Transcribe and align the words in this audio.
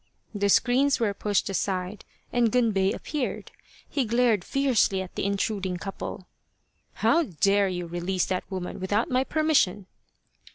The 0.33 0.49
screens 0.49 0.99
were 0.99 1.13
pushed 1.13 1.47
aside 1.47 2.05
and 2.33 2.51
Gunbei 2.51 2.91
appeared. 2.91 3.51
He 3.87 4.03
glared 4.03 4.43
fiercely 4.43 4.99
at 4.99 5.13
the 5.13 5.25
intruding 5.25 5.77
couple." 5.77 6.25
How 7.05 7.21
dare 7.21 7.67
you 7.67 7.85
release 7.85 8.25
that 8.25 8.49
woman 8.49 8.79
without 8.79 9.11
my 9.11 9.23
permission 9.23 9.85